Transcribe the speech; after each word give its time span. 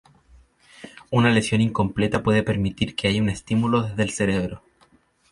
Una 1.11 1.29
lesión 1.29 1.61
incompleta 1.61 2.23
puede 2.23 2.41
permitir 2.41 2.95
que 2.95 3.07
haya 3.07 3.21
un 3.21 3.29
estímulo 3.29 3.83
desde 3.83 4.01
el 4.01 4.09
cerebro. 4.09 4.63